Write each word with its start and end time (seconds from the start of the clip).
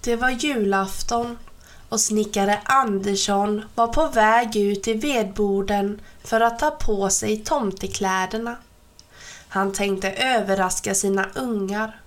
Det 0.00 0.16
var 0.16 0.30
julafton 0.30 1.38
och 1.88 2.00
snickare 2.00 2.60
Andersson 2.64 3.64
var 3.74 3.86
på 3.86 4.06
väg 4.06 4.56
ut 4.56 4.88
i 4.88 4.94
vedboden 4.94 6.00
för 6.24 6.40
att 6.40 6.58
ta 6.58 6.70
på 6.70 7.10
sig 7.10 7.44
tomtekläderna. 7.44 8.56
Han 9.48 9.72
tänkte 9.72 10.10
överraska 10.10 10.94
sina 10.94 11.26
ungar. 11.34 12.00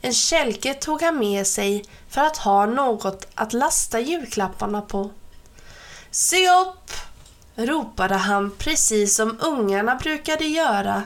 En 0.00 0.12
kälke 0.12 0.74
tog 0.74 1.02
han 1.02 1.18
med 1.18 1.46
sig 1.46 1.84
för 2.08 2.20
att 2.20 2.36
ha 2.36 2.66
något 2.66 3.26
att 3.34 3.52
lasta 3.52 4.00
julklapparna 4.00 4.82
på. 4.82 5.10
Se 6.10 6.50
upp! 6.50 6.90
ropade 7.56 8.14
han 8.14 8.50
precis 8.50 9.16
som 9.16 9.38
ungarna 9.40 9.94
brukade 9.94 10.44
göra. 10.44 11.02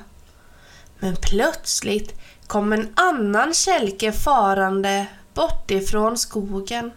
Men 0.98 1.16
plötsligt 1.16 2.20
kom 2.46 2.72
en 2.72 2.92
annan 2.96 3.54
kälke 3.54 4.12
farande 4.12 5.06
bortifrån 5.34 6.18
skogen. 6.18 6.92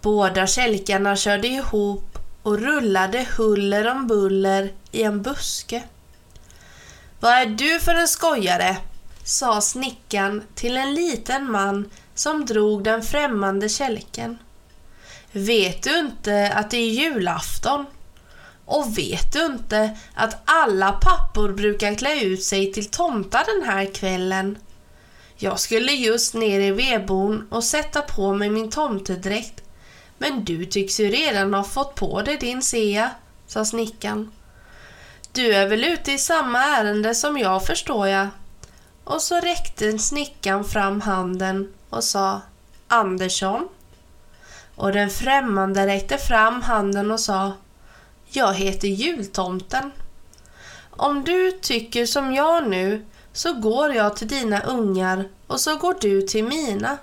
Båda 0.00 0.46
kälkarna 0.46 1.16
körde 1.16 1.48
ihop 1.48 2.18
och 2.42 2.58
rullade 2.58 3.26
huller 3.36 3.90
om 3.90 4.06
buller 4.06 4.72
i 4.92 5.02
en 5.02 5.22
buske. 5.22 5.82
Vad 7.20 7.32
är 7.32 7.46
du 7.46 7.80
för 7.80 7.94
en 7.94 8.08
skojare? 8.08 8.76
sa 9.24 9.60
snickan 9.60 10.42
till 10.54 10.76
en 10.76 10.94
liten 10.94 11.50
man 11.50 11.90
som 12.14 12.46
drog 12.46 12.84
den 12.84 13.02
främmande 13.02 13.68
kälken. 13.68 14.38
Vet 15.32 15.82
du 15.82 15.98
inte 15.98 16.52
att 16.54 16.70
det 16.70 16.76
är 16.76 16.90
julafton? 16.90 17.86
Och 18.64 18.98
vet 18.98 19.32
du 19.32 19.44
inte 19.44 19.98
att 20.14 20.42
alla 20.44 20.92
pappor 20.92 21.52
brukar 21.52 21.94
klä 21.94 22.20
ut 22.20 22.42
sig 22.42 22.72
till 22.72 22.90
tomtar 22.90 23.44
den 23.46 23.68
här 23.68 23.94
kvällen? 23.94 24.58
Jag 25.38 25.60
skulle 25.60 25.92
just 25.92 26.34
ner 26.34 26.60
i 26.60 26.70
vedboden 26.70 27.46
och 27.50 27.64
sätta 27.64 28.02
på 28.02 28.34
mig 28.34 28.50
min 28.50 28.70
tomtedräkt. 28.70 29.62
Men 30.18 30.44
du 30.44 30.64
tycks 30.64 31.00
ju 31.00 31.10
redan 31.10 31.54
ha 31.54 31.64
fått 31.64 31.94
på 31.94 32.22
dig 32.22 32.36
din 32.36 32.62
ser 32.62 33.10
sa 33.46 33.64
snickan. 33.64 34.32
Du 35.32 35.54
är 35.54 35.68
väl 35.68 35.84
ute 35.84 36.12
i 36.12 36.18
samma 36.18 36.62
ärende 36.62 37.14
som 37.14 37.38
jag 37.38 37.66
förstår 37.66 38.08
jag. 38.08 38.28
Och 39.04 39.22
så 39.22 39.40
räckte 39.40 39.98
snickan 39.98 40.64
fram 40.64 41.00
handen 41.00 41.72
och 41.90 42.04
sa 42.04 42.40
Andersson. 42.88 43.68
Och 44.74 44.92
den 44.92 45.10
främmande 45.10 45.86
räckte 45.86 46.18
fram 46.18 46.62
handen 46.62 47.10
och 47.10 47.20
sa 47.20 47.52
Jag 48.28 48.54
heter 48.54 48.88
jultomten. 48.88 49.90
Om 50.90 51.24
du 51.24 51.50
tycker 51.50 52.06
som 52.06 52.34
jag 52.34 52.68
nu 52.68 53.04
så 53.36 53.52
går 53.52 53.94
jag 53.94 54.16
till 54.16 54.28
dina 54.28 54.60
ungar 54.60 55.28
och 55.46 55.60
så 55.60 55.76
går 55.76 55.96
du 56.00 56.22
till 56.22 56.44
mina. 56.44 56.98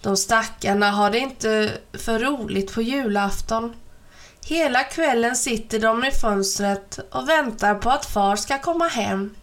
De 0.00 0.16
stackarna 0.16 0.90
har 0.90 1.10
det 1.10 1.18
inte 1.18 1.72
för 1.92 2.18
roligt 2.18 2.74
på 2.74 2.82
julafton. 2.82 3.74
Hela 4.44 4.84
kvällen 4.84 5.36
sitter 5.36 5.78
de 5.80 6.04
i 6.04 6.10
fönstret 6.10 6.98
och 7.10 7.28
väntar 7.28 7.74
på 7.74 7.90
att 7.90 8.06
far 8.06 8.36
ska 8.36 8.58
komma 8.58 8.88
hem. 8.88 9.34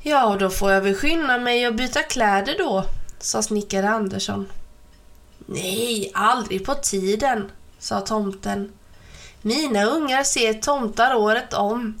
Ja, 0.00 0.36
då 0.40 0.50
får 0.50 0.72
jag 0.72 0.80
väl 0.80 0.94
skynda 0.94 1.38
mig 1.38 1.66
och 1.66 1.74
byta 1.74 2.02
kläder 2.02 2.54
då, 2.58 2.84
sa 3.18 3.42
snickare 3.42 3.90
Andersson. 3.90 4.52
Nej, 5.46 6.10
aldrig 6.14 6.66
på 6.66 6.74
tiden, 6.74 7.50
sa 7.78 8.00
tomten. 8.00 8.72
Mina 9.42 9.84
ungar 9.84 10.24
ser 10.24 10.54
tomtar 10.54 11.14
året 11.14 11.54
om 11.54 12.00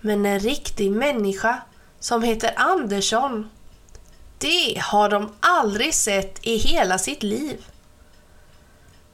men 0.00 0.26
en 0.26 0.38
riktig 0.38 0.90
människa 0.90 1.62
som 2.00 2.22
heter 2.22 2.52
Andersson, 2.56 3.50
det 4.38 4.80
har 4.82 5.08
de 5.08 5.32
aldrig 5.40 5.94
sett 5.94 6.46
i 6.46 6.56
hela 6.56 6.98
sitt 6.98 7.22
liv. 7.22 7.66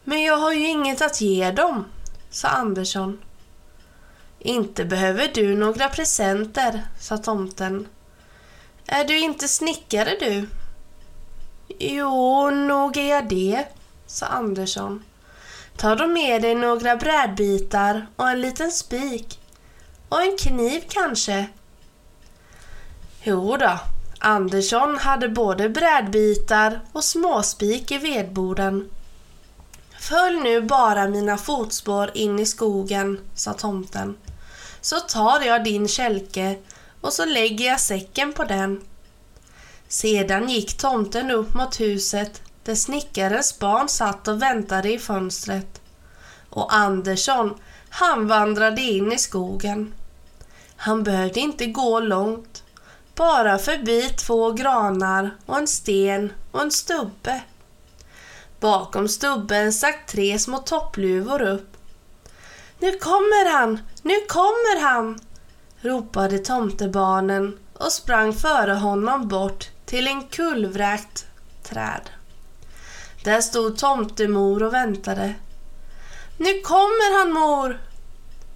Men 0.04 0.22
jag 0.22 0.36
har 0.36 0.52
ju 0.52 0.68
inget 0.68 1.02
att 1.02 1.20
ge 1.20 1.50
dem, 1.50 1.84
sa 2.30 2.48
Andersson. 2.48 3.18
Inte 4.38 4.84
behöver 4.84 5.30
du 5.34 5.56
några 5.56 5.88
presenter, 5.88 6.82
sa 7.00 7.18
tomten. 7.18 7.88
Är 8.86 9.04
du 9.04 9.18
inte 9.18 9.48
snickare 9.48 10.16
du? 10.20 10.48
Jo, 11.78 12.50
nog 12.50 12.96
är 12.96 13.14
jag 13.14 13.28
det, 13.28 13.64
sa 14.06 14.26
Andersson. 14.26 15.04
Ta 15.76 15.94
då 15.94 16.06
med 16.06 16.42
dig 16.42 16.54
några 16.54 16.96
brädbitar 16.96 18.06
och 18.16 18.28
en 18.30 18.40
liten 18.40 18.72
spik 18.72 19.40
och 20.08 20.22
en 20.22 20.36
kniv 20.38 20.84
kanske? 20.88 21.46
Jo 23.22 23.56
då, 23.56 23.78
Andersson 24.18 24.98
hade 24.98 25.28
både 25.28 25.68
brädbitar 25.68 26.80
och 26.92 27.04
småspik 27.04 27.92
i 27.92 27.98
vedboden. 27.98 28.90
Följ 29.98 30.40
nu 30.40 30.60
bara 30.60 31.08
mina 31.08 31.36
fotspår 31.36 32.10
in 32.14 32.38
i 32.38 32.46
skogen, 32.46 33.20
sa 33.34 33.52
tomten. 33.52 34.16
Så 34.80 35.00
tar 35.00 35.40
jag 35.40 35.64
din 35.64 35.88
kälke 35.88 36.56
och 37.00 37.12
så 37.12 37.24
lägger 37.24 37.66
jag 37.66 37.80
säcken 37.80 38.32
på 38.32 38.44
den. 38.44 38.80
Sedan 39.88 40.48
gick 40.48 40.78
tomten 40.78 41.30
upp 41.30 41.54
mot 41.54 41.80
huset 41.80 42.42
där 42.64 42.74
snickarens 42.74 43.58
barn 43.58 43.88
satt 43.88 44.28
och 44.28 44.42
väntade 44.42 44.92
i 44.92 44.98
fönstret. 44.98 45.80
Och 46.50 46.74
Andersson, 46.74 47.58
han 47.96 48.26
vandrade 48.26 48.80
in 48.80 49.12
i 49.12 49.18
skogen. 49.18 49.94
Han 50.76 51.02
behövde 51.02 51.40
inte 51.40 51.66
gå 51.66 52.00
långt, 52.00 52.64
bara 53.14 53.58
förbi 53.58 54.08
två 54.08 54.52
granar 54.52 55.30
och 55.46 55.58
en 55.58 55.66
sten 55.66 56.32
och 56.50 56.62
en 56.62 56.70
stubbe. 56.70 57.42
Bakom 58.60 59.08
stubben 59.08 59.72
stack 59.72 60.06
tre 60.06 60.38
små 60.38 60.58
toppluvor 60.58 61.42
upp. 61.42 61.76
Nu 62.78 62.92
kommer 62.92 63.52
han, 63.52 63.80
nu 64.02 64.14
kommer 64.28 64.80
han! 64.80 65.20
ropade 65.80 66.38
tomtebarnen 66.38 67.58
och 67.74 67.92
sprang 67.92 68.32
före 68.32 68.72
honom 68.72 69.28
bort 69.28 69.70
till 69.86 70.06
en 70.06 70.22
kullvräkt 70.22 71.26
träd. 71.62 72.10
Där 73.24 73.40
stod 73.40 73.78
tomtemor 73.78 74.62
och 74.62 74.74
väntade. 74.74 75.34
Nu 76.36 76.60
kommer 76.60 77.18
han 77.18 77.32
mor! 77.32 77.80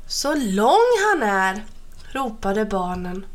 Så 0.07 0.35
lång 0.35 0.89
han 1.09 1.23
är! 1.23 1.65
ropade 2.13 2.65
barnen. 2.65 3.27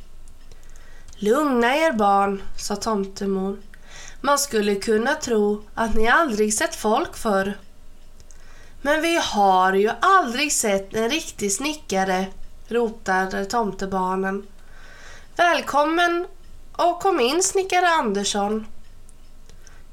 Lugna 1.15 1.75
er 1.75 1.91
barn, 1.91 2.41
sa 2.57 2.75
tomtemor. 2.75 3.57
Man 4.21 4.39
skulle 4.39 4.75
kunna 4.75 5.15
tro 5.15 5.63
att 5.73 5.95
ni 5.95 6.07
aldrig 6.07 6.53
sett 6.53 6.75
folk 6.75 7.17
förr. 7.17 7.57
Men 8.81 9.01
vi 9.01 9.19
har 9.23 9.73
ju 9.73 9.91
aldrig 10.01 10.51
sett 10.51 10.93
en 10.93 11.09
riktig 11.09 11.51
snickare, 11.51 12.25
ropade 12.67 13.45
tomtebarnen. 13.45 14.47
Välkommen 15.35 16.27
och 16.71 17.01
kom 17.01 17.19
in 17.19 17.43
snickare 17.43 17.87
Andersson. 17.87 18.67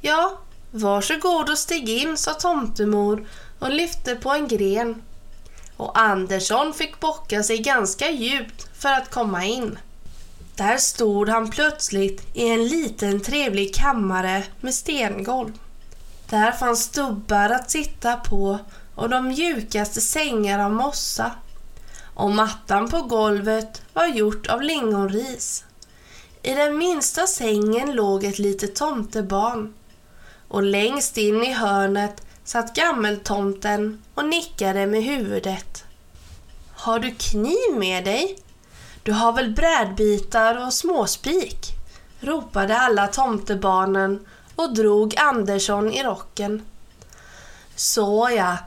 Ja, 0.00 0.38
varsågod 0.71 1.50
och 1.50 1.59
stig 1.59 1.88
in, 1.88 2.17
sa 2.17 2.35
tomtemor 2.35 3.26
och 3.60 3.70
lyfte 3.70 4.14
på 4.14 4.30
en 4.30 4.48
gren. 4.48 5.02
Och 5.76 5.98
Andersson 5.98 6.74
fick 6.74 7.00
bocka 7.00 7.42
sig 7.42 7.58
ganska 7.58 8.10
djupt 8.10 8.68
för 8.78 8.88
att 8.88 9.10
komma 9.10 9.44
in. 9.44 9.78
Där 10.54 10.76
stod 10.76 11.28
han 11.28 11.50
plötsligt 11.50 12.26
i 12.32 12.48
en 12.48 12.68
liten 12.68 13.20
trevlig 13.20 13.74
kammare 13.74 14.44
med 14.60 14.74
stengolv. 14.74 15.52
Där 16.30 16.52
fanns 16.52 16.82
stubbar 16.84 17.50
att 17.50 17.70
sitta 17.70 18.16
på 18.16 18.58
och 18.94 19.08
de 19.08 19.28
mjukaste 19.28 20.00
sängar 20.00 20.58
av 20.58 20.72
mossa. 20.72 21.32
Och 22.14 22.30
mattan 22.30 22.88
på 22.88 23.02
golvet 23.02 23.82
var 23.92 24.06
gjort 24.06 24.46
av 24.46 24.62
lingonris. 24.62 25.64
I 26.42 26.54
den 26.54 26.78
minsta 26.78 27.26
sängen 27.26 27.92
låg 27.92 28.24
ett 28.24 28.38
litet 28.38 28.74
tomtebarn 28.74 29.74
och 30.48 30.62
längst 30.62 31.18
in 31.18 31.42
i 31.42 31.52
hörnet 31.52 32.22
satt 32.50 32.75
gammeltomten 32.75 34.02
och 34.14 34.25
nickade 34.25 34.87
med 34.87 35.02
huvudet. 35.02 35.85
Har 36.75 36.99
du 36.99 37.14
kniv 37.14 37.76
med 37.76 38.05
dig? 38.05 38.38
Du 39.02 39.12
har 39.12 39.32
väl 39.32 39.50
brädbitar 39.50 40.67
och 40.67 40.73
småspik? 40.73 41.67
ropade 42.20 42.79
alla 42.79 43.06
tomtebarnen 43.06 44.26
och 44.56 44.75
drog 44.75 45.17
Andersson 45.19 45.93
i 45.93 46.02
rocken. 46.02 46.62
Såja, 47.76 48.58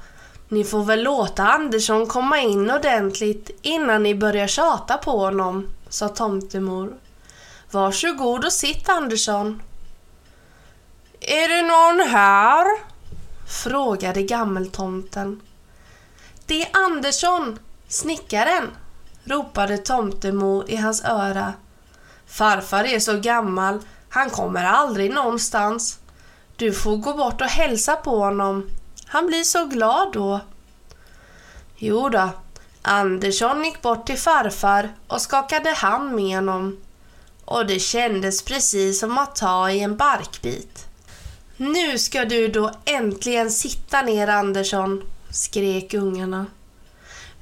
ni 0.50 0.64
får 0.64 0.84
väl 0.84 1.04
låta 1.04 1.44
Andersson 1.44 2.08
komma 2.08 2.40
in 2.40 2.72
ordentligt 2.72 3.50
innan 3.62 4.04
ni 4.04 4.16
börjar 4.16 4.48
tjata 4.48 4.98
på 4.98 5.12
honom, 5.12 5.70
sa 5.90 6.10
tomtemor. 6.10 6.94
Varsågod 7.72 8.46
och 8.46 8.54
sitt 8.54 8.90
Andersson. 8.90 9.62
Är 11.20 11.48
det 11.48 11.62
någon 11.62 12.10
här? 12.10 12.83
Frågade 13.64 14.24
gammeltomten. 14.24 15.42
Det 16.46 16.62
är 16.62 16.70
Andersson, 16.74 17.60
snickaren, 17.88 18.70
ropade 19.24 19.78
tomtemor 19.78 20.70
i 20.70 20.76
hans 20.76 21.04
öra. 21.04 21.54
Farfar 22.28 22.84
är 22.84 23.00
så 23.00 23.18
gammal, 23.18 23.80
han 24.10 24.30
kommer 24.30 24.64
aldrig 24.64 25.14
någonstans. 25.14 26.00
Du 26.56 26.74
får 26.74 26.98
gå 26.98 27.14
bort 27.14 27.42
och 27.42 27.48
hälsa 27.48 27.96
på 27.96 28.18
honom. 28.20 28.70
Han 29.06 29.28
blir 29.28 29.44
så 29.44 29.66
glad 29.66 30.14
då. 30.14 30.40
Jo 31.78 32.10
då, 32.10 32.30
Andersson 32.82 33.64
gick 33.64 33.82
bort 33.82 34.06
till 34.06 34.18
farfar 34.18 34.94
och 35.08 35.22
skakade 35.22 35.72
hand 35.72 36.16
med 36.16 36.36
honom. 36.36 36.78
Och 37.46 37.66
det 37.66 37.80
kändes 37.80 38.42
precis 38.42 39.00
som 39.00 39.18
att 39.18 39.36
ta 39.36 39.70
i 39.70 39.80
en 39.80 39.98
barkbit. 39.98 40.88
Nu 41.58 41.98
ska 41.98 42.26
du 42.26 42.48
då 42.48 42.72
äntligen 42.86 43.52
sitta 43.52 44.02
ner 44.02 44.28
Andersson, 44.28 45.04
skrek 45.30 45.94
ungarna. 45.94 46.46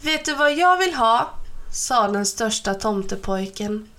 Vet 0.02 0.25
du 0.25 0.36
vad 0.36 0.54
jag 0.54 0.78
vill 0.78 0.94
ha? 0.94 1.30
sa 1.72 2.08
den 2.08 2.25
största 2.25 2.74
tomtepojken. 2.74 3.90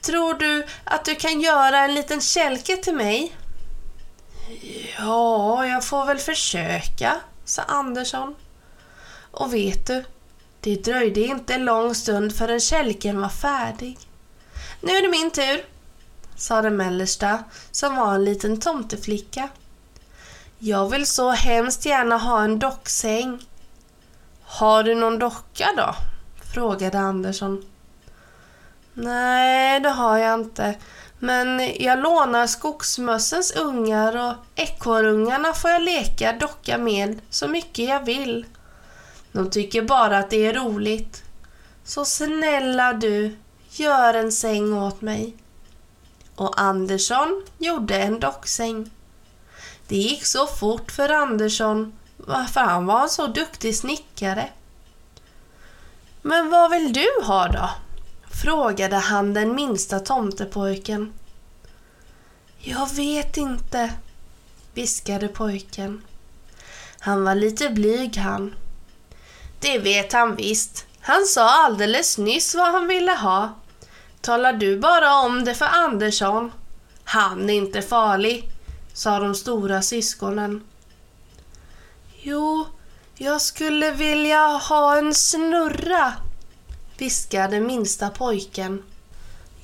Tror 0.00 0.34
du 0.34 0.66
att 0.84 1.04
du 1.04 1.14
kan 1.14 1.40
göra 1.40 1.78
en 1.78 1.94
liten 1.94 2.20
kälke 2.20 2.76
till 2.76 2.94
mig? 2.94 3.36
Ja, 4.98 5.66
jag 5.66 5.84
får 5.84 6.06
väl 6.06 6.18
försöka, 6.18 7.20
sa 7.44 7.62
Andersson. 7.62 8.34
Och 9.30 9.54
vet 9.54 9.86
du, 9.86 10.04
det 10.60 10.84
dröjde 10.84 11.20
inte 11.20 11.54
en 11.54 11.64
lång 11.64 11.94
stund 11.94 12.36
förrän 12.36 12.60
kälken 12.60 13.20
var 13.20 13.28
färdig. 13.28 13.98
Nu 14.80 14.92
är 14.92 15.02
det 15.02 15.08
min 15.08 15.30
tur, 15.30 15.64
sa 16.36 16.62
den 16.62 16.76
mellersta 16.76 17.44
som 17.70 17.96
var 17.96 18.14
en 18.14 18.24
liten 18.24 18.60
tomteflicka. 18.60 19.48
Jag 20.58 20.90
vill 20.90 21.06
så 21.06 21.30
hemskt 21.30 21.86
gärna 21.86 22.16
ha 22.18 22.42
en 22.42 22.58
docksäng. 22.58 23.46
Har 24.42 24.82
du 24.82 24.94
någon 24.94 25.18
docka 25.18 25.68
då? 25.76 25.94
frågade 26.54 26.98
Andersson. 26.98 27.64
Nej, 28.94 29.80
det 29.80 29.90
har 29.90 30.18
jag 30.18 30.40
inte. 30.40 30.74
Men 31.18 31.72
jag 31.80 31.98
lånar 31.98 32.46
skogsmössens 32.46 33.52
ungar 33.52 34.28
och 34.28 34.34
ekorrungarna 34.54 35.52
får 35.52 35.70
jag 35.70 35.82
leka 35.82 36.32
docka 36.32 36.78
med 36.78 37.20
så 37.30 37.48
mycket 37.48 37.88
jag 37.88 38.04
vill. 38.04 38.46
De 39.32 39.50
tycker 39.50 39.82
bara 39.82 40.18
att 40.18 40.30
det 40.30 40.46
är 40.46 40.54
roligt. 40.54 41.22
Så 41.84 42.04
snälla 42.04 42.92
du, 42.92 43.36
gör 43.70 44.14
en 44.14 44.32
säng 44.32 44.72
åt 44.72 45.00
mig. 45.00 45.36
Och 46.36 46.60
Andersson 46.60 47.42
gjorde 47.58 47.96
en 47.96 48.20
docksäng. 48.20 48.90
Det 49.88 49.96
gick 49.96 50.26
så 50.26 50.46
fort 50.46 50.92
för 50.92 51.08
Andersson, 51.08 51.92
för 52.26 52.60
han 52.60 52.86
var 52.86 53.02
en 53.02 53.08
så 53.08 53.26
duktig 53.26 53.76
snickare. 53.76 54.48
Men 56.22 56.50
vad 56.50 56.70
vill 56.70 56.92
du 56.92 57.08
ha 57.22 57.48
då? 57.48 57.70
frågade 58.42 58.96
han 58.96 59.34
den 59.34 59.54
minsta 59.54 60.00
tomtepojken. 60.00 61.12
Jag 62.58 62.94
vet 62.94 63.36
inte, 63.36 63.90
viskade 64.74 65.28
pojken. 65.28 66.02
Han 66.98 67.24
var 67.24 67.34
lite 67.34 67.70
blyg 67.70 68.16
han. 68.16 68.54
Det 69.60 69.78
vet 69.78 70.12
han 70.12 70.36
visst. 70.36 70.86
Han 71.00 71.24
sa 71.26 71.64
alldeles 71.64 72.18
nyss 72.18 72.54
vad 72.54 72.72
han 72.72 72.86
ville 72.86 73.12
ha. 73.12 73.52
Talar 74.24 74.52
du 74.52 74.78
bara 74.78 75.14
om 75.14 75.44
det 75.44 75.54
för 75.54 75.66
Andersson? 75.66 76.52
Han 77.04 77.50
är 77.50 77.54
inte 77.54 77.82
farlig, 77.82 78.50
sa 78.92 79.18
de 79.18 79.34
stora 79.34 79.82
syskonen. 79.82 80.64
Jo, 82.22 82.66
jag 83.14 83.40
skulle 83.40 83.90
vilja 83.90 84.46
ha 84.46 84.98
en 84.98 85.14
snurra, 85.14 86.12
viskade 86.98 87.60
minsta 87.60 88.10
pojken. 88.10 88.82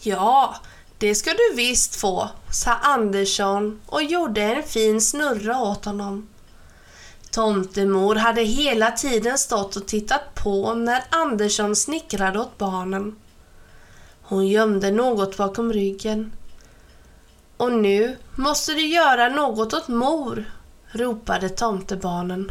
Ja, 0.01 0.57
det 0.99 1.15
ska 1.15 1.31
du 1.31 1.57
visst 1.57 1.97
få, 1.97 2.29
sa 2.53 2.73
Andersson 2.73 3.81
och 3.87 4.03
gjorde 4.03 4.43
en 4.43 4.63
fin 4.63 5.01
snurra 5.01 5.59
åt 5.59 5.85
honom. 5.85 6.29
Tomtemor 7.31 8.15
hade 8.15 8.43
hela 8.43 8.91
tiden 8.91 9.39
stått 9.39 9.77
och 9.77 9.87
tittat 9.87 10.35
på 10.35 10.75
när 10.75 11.05
Andersson 11.11 11.77
snickrade 11.77 12.39
åt 12.39 12.59
barnen. 12.59 13.17
Hon 14.31 14.47
gömde 14.47 14.91
något 14.91 15.37
bakom 15.37 15.73
ryggen. 15.73 16.33
Och 17.57 17.73
nu 17.73 18.17
måste 18.37 18.73
du 18.73 18.87
göra 18.87 19.29
något 19.29 19.75
åt 19.75 19.89
mor, 19.89 20.45
ropade 20.93 21.49
tomtebarnen. 21.49 22.51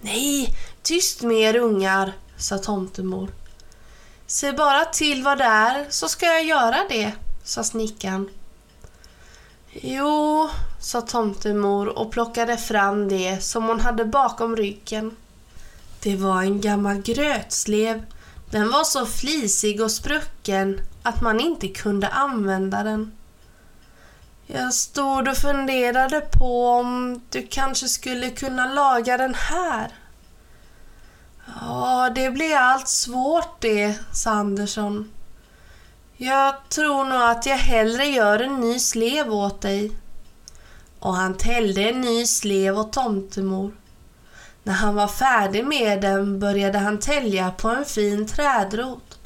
Nej, 0.00 0.56
tyst 0.82 1.22
med 1.22 1.38
er 1.38 1.56
ungar, 1.56 2.12
sa 2.38 2.58
tomtemor. 2.58 3.28
Se 4.26 4.52
bara 4.52 4.84
till 4.84 5.22
vad 5.22 5.38
det 5.38 5.44
är 5.44 5.86
så 5.90 6.08
ska 6.08 6.26
jag 6.26 6.44
göra 6.44 6.78
det, 6.88 7.12
sa 7.44 7.64
snickaren. 7.64 8.28
Jo, 9.72 10.48
sa 10.80 11.00
tomtemor 11.00 11.98
och 11.98 12.12
plockade 12.12 12.56
fram 12.56 13.08
det 13.08 13.44
som 13.44 13.64
hon 13.64 13.80
hade 13.80 14.04
bakom 14.04 14.56
ryggen. 14.56 15.16
Det 16.02 16.16
var 16.16 16.42
en 16.42 16.60
gammal 16.60 16.96
grötslev. 17.02 18.02
Den 18.50 18.70
var 18.70 18.84
så 18.84 19.06
flisig 19.06 19.80
och 19.80 19.90
sprucken 19.90 20.80
att 21.02 21.20
man 21.20 21.40
inte 21.40 21.68
kunde 21.68 22.08
använda 22.08 22.82
den. 22.82 23.12
Jag 24.46 24.74
stod 24.74 25.28
och 25.28 25.36
funderade 25.36 26.20
på 26.20 26.68
om 26.68 27.20
du 27.30 27.46
kanske 27.46 27.88
skulle 27.88 28.30
kunna 28.30 28.74
laga 28.74 29.16
den 29.16 29.34
här. 29.34 29.92
Ja, 31.60 32.10
det 32.14 32.30
blir 32.30 32.56
allt 32.56 32.88
svårt 32.88 33.60
det, 33.60 33.98
sa 34.12 34.30
Andersson. 34.30 35.10
Jag 36.16 36.68
tror 36.68 37.04
nog 37.04 37.22
att 37.22 37.46
jag 37.46 37.56
hellre 37.56 38.04
gör 38.04 38.38
en 38.38 38.60
ny 38.60 38.78
slev 38.78 39.34
åt 39.34 39.60
dig. 39.60 39.92
Och 40.98 41.14
han 41.14 41.36
tällde 41.36 41.82
en 41.82 42.00
ny 42.00 42.26
slev 42.26 42.78
åt 42.78 42.92
tomtemor. 42.92 43.72
När 44.68 44.74
han 44.74 44.94
var 44.94 45.08
färdig 45.08 45.66
med 45.66 46.00
den 46.00 46.38
började 46.38 46.78
han 46.78 46.98
tälja 46.98 47.50
på 47.50 47.68
en 47.68 47.84
fin 47.84 48.26
trädrot. 48.26 49.18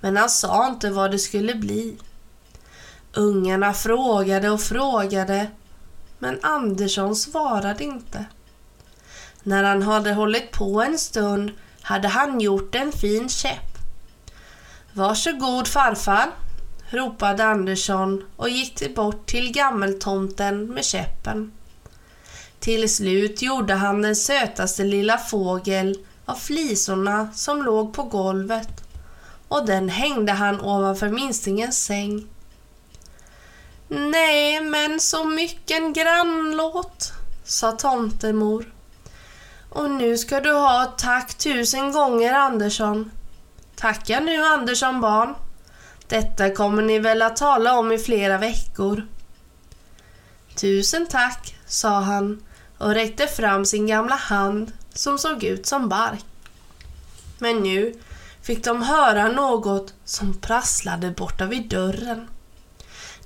Men 0.00 0.16
han 0.16 0.30
sa 0.30 0.66
inte 0.66 0.90
vad 0.90 1.10
det 1.10 1.18
skulle 1.18 1.54
bli. 1.54 1.96
Ungarna 3.14 3.72
frågade 3.72 4.50
och 4.50 4.60
frågade, 4.60 5.50
men 6.18 6.38
Andersson 6.42 7.16
svarade 7.16 7.84
inte. 7.84 8.24
När 9.42 9.64
han 9.64 9.82
hade 9.82 10.12
hållit 10.12 10.52
på 10.52 10.82
en 10.82 10.98
stund 10.98 11.50
hade 11.82 12.08
han 12.08 12.40
gjort 12.40 12.74
en 12.74 12.92
fin 12.92 13.28
käpp. 13.28 13.78
Varsågod 14.92 15.68
farfar, 15.68 16.30
ropade 16.90 17.44
Andersson 17.44 18.24
och 18.36 18.48
gick 18.48 18.94
bort 18.94 19.26
till 19.26 19.52
gammeltomten 19.52 20.66
med 20.66 20.84
käppen. 20.84 21.52
Till 22.60 22.94
slut 22.94 23.42
gjorde 23.42 23.74
han 23.74 24.02
den 24.02 24.16
sötaste 24.16 24.84
lilla 24.84 25.18
fågel 25.18 25.98
av 26.24 26.34
flisorna 26.34 27.28
som 27.34 27.62
låg 27.62 27.94
på 27.94 28.02
golvet 28.02 28.86
och 29.48 29.66
den 29.66 29.88
hängde 29.88 30.32
han 30.32 30.60
ovanför 30.60 31.08
minstingens 31.08 31.84
säng. 31.84 32.26
Nej, 33.88 34.60
men 34.60 35.00
så 35.00 35.24
mycken 35.24 35.92
grannlåt, 35.92 37.12
sa 37.44 37.72
tomtemor. 37.72 38.72
Och 39.70 39.90
nu 39.90 40.18
ska 40.18 40.40
du 40.40 40.52
ha 40.52 40.94
tack 40.98 41.34
tusen 41.34 41.92
gånger 41.92 42.32
Andersson. 42.34 43.10
Tacka 43.76 44.20
nu 44.20 44.44
Andersson 44.44 45.00
barn. 45.00 45.34
Detta 46.08 46.50
kommer 46.50 46.82
ni 46.82 46.98
väl 46.98 47.22
att 47.22 47.36
tala 47.36 47.78
om 47.78 47.92
i 47.92 47.98
flera 47.98 48.38
veckor. 48.38 49.06
Tusen 50.56 51.06
tack, 51.06 51.54
sa 51.66 52.00
han 52.00 52.42
och 52.78 52.94
räckte 52.94 53.26
fram 53.26 53.64
sin 53.64 53.86
gamla 53.86 54.14
hand 54.14 54.72
som 54.94 55.18
såg 55.18 55.44
ut 55.44 55.66
som 55.66 55.88
bark. 55.88 56.24
Men 57.38 57.56
nu 57.56 57.94
fick 58.42 58.64
de 58.64 58.82
höra 58.82 59.28
något 59.28 59.94
som 60.04 60.34
prasslade 60.40 61.10
borta 61.10 61.46
vid 61.46 61.68
dörren. 61.68 62.28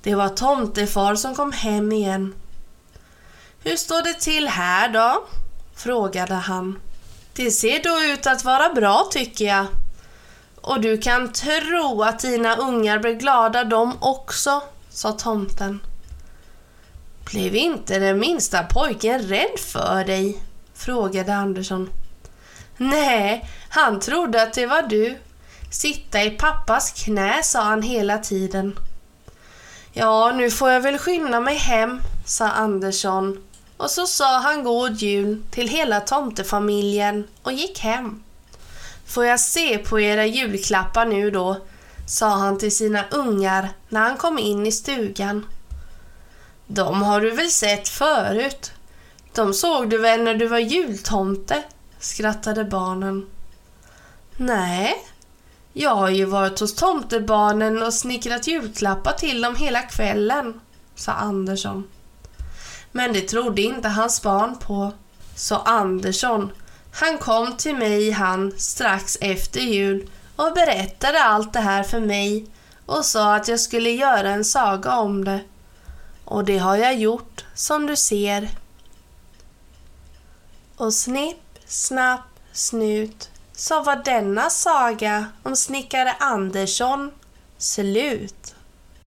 Det 0.01 0.15
var 0.15 0.29
tomtefar 0.29 1.15
som 1.15 1.35
kom 1.35 1.51
hem 1.51 1.91
igen. 1.91 2.33
Hur 3.63 3.75
står 3.75 4.01
det 4.01 4.13
till 4.13 4.47
här 4.47 4.89
då? 4.89 5.23
frågade 5.75 6.33
han. 6.33 6.79
Det 7.33 7.51
ser 7.51 7.83
då 7.83 8.13
ut 8.13 8.27
att 8.27 8.43
vara 8.43 8.73
bra 8.73 9.07
tycker 9.11 9.45
jag. 9.45 9.65
Och 10.61 10.81
du 10.81 10.97
kan 10.97 11.31
tro 11.31 12.03
att 12.03 12.19
dina 12.19 12.55
ungar 12.55 12.99
blir 12.99 13.13
glada 13.13 13.63
de 13.63 13.97
också, 13.99 14.61
sa 14.89 15.11
tomten. 15.11 15.79
Blev 17.25 17.55
inte 17.55 17.99
den 17.99 18.19
minsta 18.19 18.63
pojken 18.63 19.21
rädd 19.21 19.59
för 19.59 20.05
dig? 20.05 20.43
frågade 20.73 21.35
Andersson. 21.35 21.89
Nej, 22.77 23.49
han 23.69 23.99
trodde 23.99 24.43
att 24.43 24.53
det 24.53 24.65
var 24.65 24.81
du. 24.81 25.17
Sitta 25.71 26.23
i 26.23 26.29
pappas 26.29 26.91
knä, 26.91 27.43
sa 27.43 27.61
han 27.61 27.81
hela 27.81 28.17
tiden. 28.17 28.79
Ja, 29.93 30.31
nu 30.35 30.51
får 30.51 30.69
jag 30.69 30.81
väl 30.81 30.97
skynda 30.97 31.39
mig 31.39 31.55
hem, 31.55 32.01
sa 32.25 32.47
Andersson 32.47 33.43
och 33.81 33.91
så 33.91 34.07
sa 34.07 34.39
han 34.39 34.63
god 34.63 34.95
jul 34.95 35.43
till 35.51 35.67
hela 35.67 35.99
tomtefamiljen 35.99 37.27
och 37.41 37.53
gick 37.53 37.79
hem. 37.79 38.23
Får 39.05 39.25
jag 39.25 39.39
se 39.39 39.77
på 39.77 39.99
era 39.99 40.25
julklappar 40.25 41.05
nu 41.05 41.31
då, 41.31 41.57
sa 42.07 42.29
han 42.29 42.57
till 42.57 42.75
sina 42.75 43.05
ungar 43.11 43.69
när 43.89 44.01
han 44.01 44.17
kom 44.17 44.39
in 44.39 44.67
i 44.67 44.71
stugan. 44.71 45.45
De 46.73 47.01
har 47.01 47.21
du 47.21 47.31
väl 47.31 47.49
sett 47.49 47.89
förut? 47.89 48.71
De 49.33 49.53
såg 49.53 49.89
du 49.89 49.97
väl 49.97 50.23
när 50.23 50.35
du 50.35 50.47
var 50.47 50.59
jultomte? 50.59 51.63
skrattade 51.99 52.63
barnen. 52.63 53.27
Nej, 54.37 54.95
jag 55.73 55.95
har 55.95 56.09
ju 56.09 56.25
varit 56.25 56.59
hos 56.59 56.75
tomtebarnen 56.75 57.83
och 57.83 57.93
snickrat 57.93 58.47
julklappar 58.47 59.13
till 59.13 59.41
dem 59.41 59.55
hela 59.55 59.81
kvällen, 59.81 60.61
sa 60.95 61.11
Andersson. 61.11 61.87
Men 62.91 63.13
det 63.13 63.21
trodde 63.21 63.61
inte 63.61 63.87
hans 63.87 64.21
barn 64.21 64.57
på. 64.57 64.91
Så 65.35 65.55
Andersson, 65.55 66.51
han 66.93 67.17
kom 67.17 67.57
till 67.57 67.75
mig 67.75 68.11
han 68.11 68.51
strax 68.57 69.17
efter 69.21 69.59
jul 69.59 70.09
och 70.35 70.53
berättade 70.53 71.23
allt 71.23 71.53
det 71.53 71.59
här 71.59 71.83
för 71.83 71.99
mig 71.99 72.45
och 72.85 73.05
sa 73.05 73.35
att 73.35 73.47
jag 73.47 73.59
skulle 73.59 73.89
göra 73.91 74.29
en 74.29 74.45
saga 74.45 74.95
om 74.95 75.25
det. 75.25 75.39
Och 76.31 76.45
det 76.45 76.57
har 76.57 76.77
jag 76.77 76.95
gjort, 76.95 77.45
som 77.55 77.85
du 77.85 77.95
ser. 77.95 78.49
Och 80.77 80.93
snipp, 80.93 81.59
snapp, 81.65 82.39
snut 82.51 83.29
så 83.55 83.83
var 83.83 83.95
denna 83.95 84.49
saga 84.49 85.25
om 85.43 85.55
snickare 85.55 86.15
Andersson 86.19 87.11
slut. 87.57 88.55